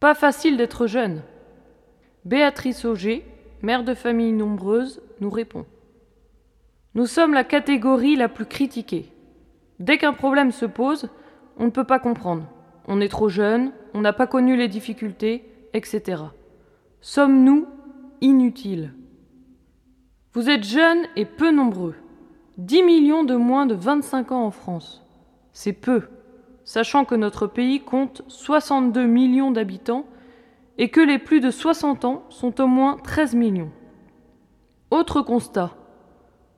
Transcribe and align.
Pas 0.00 0.14
facile 0.14 0.56
d'être 0.56 0.86
jeune. 0.86 1.22
Béatrice 2.24 2.84
Auger, 2.84 3.24
mère 3.62 3.82
de 3.82 3.94
famille 3.94 4.32
nombreuse, 4.32 5.02
nous 5.20 5.30
répond. 5.30 5.66
Nous 6.94 7.06
sommes 7.06 7.34
la 7.34 7.44
catégorie 7.44 8.14
la 8.14 8.28
plus 8.28 8.46
critiquée. 8.46 9.12
Dès 9.80 9.98
qu'un 9.98 10.12
problème 10.12 10.52
se 10.52 10.66
pose, 10.66 11.08
on 11.56 11.66
ne 11.66 11.70
peut 11.70 11.84
pas 11.84 11.98
comprendre. 11.98 12.44
On 12.86 13.00
est 13.00 13.08
trop 13.08 13.28
jeune, 13.28 13.72
on 13.92 14.00
n'a 14.00 14.12
pas 14.12 14.26
connu 14.26 14.56
les 14.56 14.68
difficultés, 14.68 15.44
etc. 15.74 16.22
Sommes-nous 17.00 17.66
inutiles? 18.20 18.94
Vous 20.32 20.48
êtes 20.48 20.64
jeunes 20.64 21.06
et 21.16 21.24
peu 21.24 21.50
nombreux. 21.50 21.94
10 22.58 22.82
millions 22.82 23.24
de 23.24 23.34
moins 23.34 23.66
de 23.66 23.74
25 23.74 24.32
ans 24.32 24.44
en 24.44 24.50
France. 24.50 25.04
C'est 25.52 25.72
peu, 25.72 26.02
sachant 26.68 27.06
que 27.06 27.14
notre 27.14 27.46
pays 27.46 27.80
compte 27.80 28.20
62 28.28 29.06
millions 29.06 29.50
d'habitants 29.50 30.04
et 30.76 30.90
que 30.90 31.00
les 31.00 31.18
plus 31.18 31.40
de 31.40 31.50
60 31.50 32.04
ans 32.04 32.24
sont 32.28 32.60
au 32.60 32.66
moins 32.66 32.98
13 32.98 33.34
millions. 33.36 33.70
Autre 34.90 35.22
constat. 35.22 35.74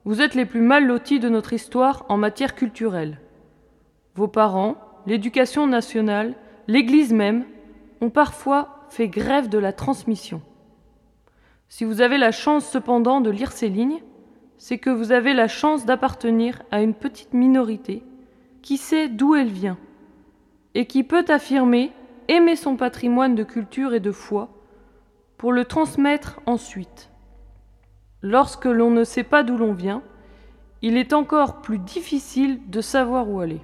Vous 0.04 0.20
êtes 0.20 0.34
les 0.34 0.46
plus 0.46 0.62
mal 0.62 0.84
lotis 0.84 1.20
de 1.20 1.28
notre 1.28 1.52
histoire 1.52 2.06
en 2.08 2.16
matière 2.16 2.56
culturelle. 2.56 3.20
Vos 4.16 4.26
parents, 4.26 4.78
l'éducation 5.06 5.68
nationale, 5.68 6.34
l'Église 6.66 7.12
même, 7.12 7.44
ont 8.00 8.10
parfois 8.10 8.88
fait 8.88 9.06
grève 9.06 9.48
de 9.48 9.58
la 9.58 9.72
transmission. 9.72 10.42
Si 11.68 11.84
vous 11.84 12.00
avez 12.00 12.18
la 12.18 12.32
chance 12.32 12.68
cependant 12.68 13.20
de 13.20 13.30
lire 13.30 13.52
ces 13.52 13.68
lignes, 13.68 14.02
c'est 14.58 14.78
que 14.78 14.90
vous 14.90 15.12
avez 15.12 15.34
la 15.34 15.46
chance 15.46 15.86
d'appartenir 15.86 16.62
à 16.72 16.82
une 16.82 16.94
petite 16.94 17.32
minorité 17.32 18.02
qui 18.60 18.76
sait 18.76 19.06
d'où 19.06 19.36
elle 19.36 19.52
vient 19.52 19.78
et 20.74 20.86
qui 20.86 21.04
peut 21.04 21.24
affirmer 21.28 21.92
aimer 22.28 22.54
son 22.54 22.76
patrimoine 22.76 23.34
de 23.34 23.42
culture 23.42 23.92
et 23.92 24.00
de 24.00 24.12
foi 24.12 24.50
pour 25.36 25.52
le 25.52 25.64
transmettre 25.64 26.40
ensuite. 26.46 27.10
Lorsque 28.22 28.66
l'on 28.66 28.90
ne 28.90 29.04
sait 29.04 29.24
pas 29.24 29.42
d'où 29.42 29.56
l'on 29.56 29.72
vient, 29.72 30.02
il 30.82 30.96
est 30.96 31.12
encore 31.12 31.60
plus 31.60 31.78
difficile 31.78 32.60
de 32.68 32.80
savoir 32.80 33.28
où 33.28 33.40
aller. 33.40 33.60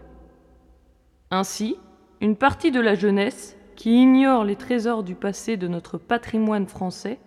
Ainsi, 1.30 1.76
une 2.20 2.36
partie 2.36 2.70
de 2.70 2.80
la 2.80 2.94
jeunesse 2.94 3.56
qui 3.76 4.02
ignore 4.02 4.44
les 4.44 4.56
trésors 4.56 5.02
du 5.02 5.14
passé 5.14 5.56
de 5.56 5.68
notre 5.68 5.98
patrimoine 5.98 6.66
français 6.66 7.18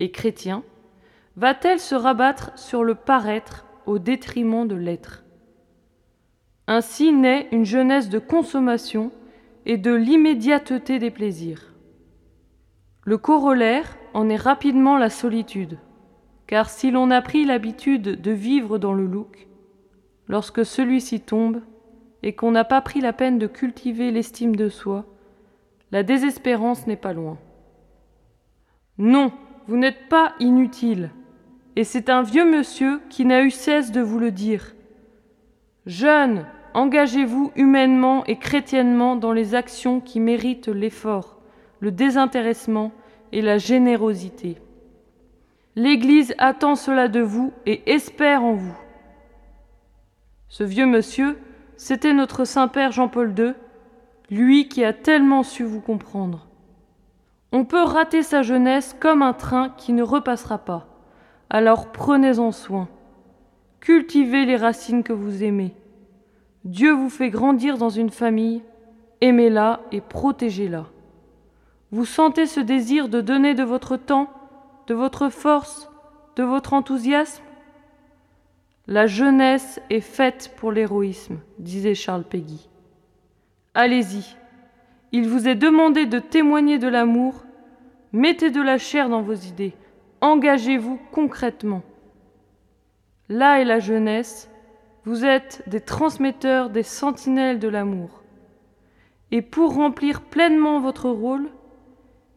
et 0.00 0.10
chrétien 0.10 0.62
va-t-elle 1.36 1.80
se 1.80 1.94
rabattre 1.94 2.52
sur 2.56 2.84
le 2.84 2.94
paraître 2.94 3.66
au 3.86 3.98
détriment 3.98 4.68
de 4.68 4.74
l'être? 4.74 5.24
Ainsi 6.70 7.14
naît 7.14 7.48
une 7.50 7.64
jeunesse 7.64 8.10
de 8.10 8.18
consommation 8.18 9.10
et 9.64 9.78
de 9.78 9.94
l'immédiateté 9.94 10.98
des 10.98 11.10
plaisirs. 11.10 11.72
Le 13.04 13.16
corollaire 13.16 13.96
en 14.12 14.28
est 14.28 14.36
rapidement 14.36 14.98
la 14.98 15.08
solitude, 15.08 15.78
car 16.46 16.68
si 16.68 16.90
l'on 16.90 17.10
a 17.10 17.22
pris 17.22 17.46
l'habitude 17.46 18.20
de 18.20 18.30
vivre 18.32 18.76
dans 18.76 18.92
le 18.92 19.06
look, 19.06 19.48
lorsque 20.28 20.62
celui-ci 20.62 21.20
tombe 21.20 21.62
et 22.22 22.34
qu'on 22.34 22.50
n'a 22.50 22.64
pas 22.64 22.82
pris 22.82 23.00
la 23.00 23.14
peine 23.14 23.38
de 23.38 23.46
cultiver 23.46 24.10
l'estime 24.10 24.54
de 24.54 24.68
soi, 24.68 25.06
la 25.90 26.02
désespérance 26.02 26.86
n'est 26.86 26.96
pas 26.96 27.14
loin. 27.14 27.38
Non, 28.98 29.32
vous 29.68 29.78
n'êtes 29.78 30.10
pas 30.10 30.34
inutile, 30.38 31.12
et 31.76 31.84
c'est 31.84 32.10
un 32.10 32.20
vieux 32.20 32.44
monsieur 32.44 33.00
qui 33.08 33.24
n'a 33.24 33.40
eu 33.40 33.50
cesse 33.50 33.90
de 33.90 34.02
vous 34.02 34.18
le 34.18 34.32
dire. 34.32 34.74
Jeunes, 35.86 36.44
engagez-vous 36.78 37.50
humainement 37.56 38.24
et 38.26 38.36
chrétiennement 38.36 39.16
dans 39.16 39.32
les 39.32 39.56
actions 39.56 40.00
qui 40.00 40.20
méritent 40.20 40.68
l'effort, 40.68 41.36
le 41.80 41.90
désintéressement 41.90 42.92
et 43.32 43.42
la 43.42 43.58
générosité. 43.58 44.58
L'Église 45.74 46.34
attend 46.38 46.76
cela 46.76 47.08
de 47.08 47.20
vous 47.20 47.52
et 47.66 47.92
espère 47.92 48.44
en 48.44 48.54
vous. 48.54 48.78
Ce 50.48 50.62
vieux 50.62 50.86
monsieur, 50.86 51.36
c'était 51.76 52.14
notre 52.14 52.44
Saint-Père 52.44 52.92
Jean-Paul 52.92 53.34
II, 53.36 53.54
lui 54.30 54.68
qui 54.68 54.84
a 54.84 54.92
tellement 54.92 55.42
su 55.42 55.64
vous 55.64 55.80
comprendre. 55.80 56.46
On 57.50 57.64
peut 57.64 57.82
rater 57.82 58.22
sa 58.22 58.42
jeunesse 58.42 58.94
comme 59.00 59.22
un 59.22 59.32
train 59.32 59.70
qui 59.70 59.92
ne 59.92 60.04
repassera 60.04 60.58
pas. 60.58 60.86
Alors 61.50 61.90
prenez-en 61.90 62.52
soin. 62.52 62.88
Cultivez 63.80 64.44
les 64.44 64.56
racines 64.56 65.02
que 65.02 65.12
vous 65.12 65.42
aimez. 65.42 65.74
Dieu 66.64 66.92
vous 66.92 67.10
fait 67.10 67.30
grandir 67.30 67.78
dans 67.78 67.88
une 67.88 68.10
famille, 68.10 68.62
aimez-la 69.20 69.80
et 69.92 70.00
protégez-la. 70.00 70.86
Vous 71.90 72.04
sentez 72.04 72.46
ce 72.46 72.60
désir 72.60 73.08
de 73.08 73.20
donner 73.20 73.54
de 73.54 73.62
votre 73.62 73.96
temps, 73.96 74.28
de 74.86 74.94
votre 74.94 75.28
force, 75.28 75.90
de 76.36 76.42
votre 76.42 76.72
enthousiasme? 76.72 77.42
La 78.86 79.06
jeunesse 79.06 79.80
est 79.90 80.00
faite 80.00 80.54
pour 80.56 80.72
l'héroïsme, 80.72 81.38
disait 81.58 81.94
Charles 81.94 82.24
Péguy. 82.24 82.68
Allez-y. 83.74 84.36
Il 85.12 85.28
vous 85.28 85.46
est 85.46 85.54
demandé 85.54 86.06
de 86.06 86.18
témoigner 86.18 86.78
de 86.78 86.88
l'amour. 86.88 87.44
Mettez 88.12 88.50
de 88.50 88.60
la 88.60 88.78
chair 88.78 89.08
dans 89.08 89.22
vos 89.22 89.34
idées. 89.34 89.74
Engagez-vous 90.20 90.98
concrètement. 91.12 91.82
Là 93.28 93.60
est 93.60 93.64
la 93.64 93.78
jeunesse, 93.78 94.50
vous 95.08 95.24
êtes 95.24 95.62
des 95.66 95.80
transmetteurs, 95.80 96.68
des 96.68 96.82
sentinelles 96.82 97.58
de 97.58 97.68
l'amour. 97.68 98.22
Et 99.30 99.40
pour 99.40 99.72
remplir 99.72 100.20
pleinement 100.20 100.80
votre 100.80 101.08
rôle, 101.08 101.48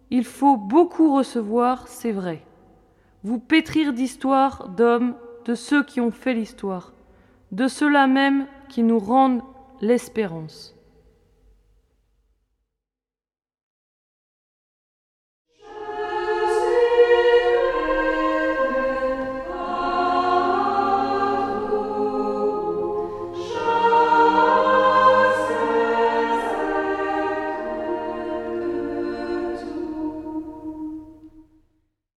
il 0.09 0.24
faut 0.24 0.56
beaucoup 0.56 1.14
recevoir, 1.14 1.90
c'est 1.90 2.14
vrai. 2.14 2.46
Vous 3.26 3.40
pétrir 3.40 3.92
d'histoires, 3.92 4.70
d'hommes, 4.70 5.16
de 5.44 5.54
ceux 5.54 5.84
qui 5.84 6.00
ont 6.00 6.12
fait 6.12 6.34
l'histoire, 6.34 6.94
de 7.52 7.68
ceux-là 7.68 8.08
même 8.08 8.48
qui 8.70 8.84
nous 8.84 9.00
rendent 9.00 9.44
l'espérance. 9.82 10.74